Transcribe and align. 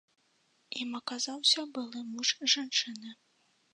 Ім 0.83 0.89
аказаўся 1.01 1.67
былы 1.75 1.99
муж 2.17 2.27
жанчыны. 2.55 3.09